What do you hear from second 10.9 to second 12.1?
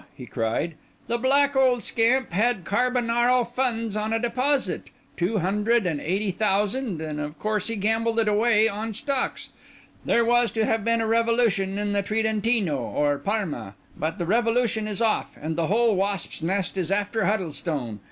a revolution in the